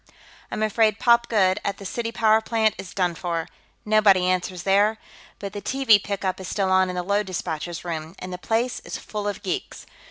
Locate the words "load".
7.03-7.27